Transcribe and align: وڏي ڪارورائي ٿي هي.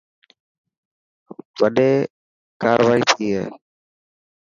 وڏي 1.59 1.91
ڪارورائي 2.61 3.01
ٿي 3.13 3.27
هي. 3.35 3.45